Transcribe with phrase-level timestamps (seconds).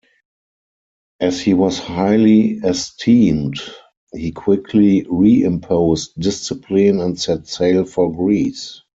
[1.19, 3.59] As he was highly esteemed,
[4.13, 8.81] he quickly reimposed discipline and set sail for Greece.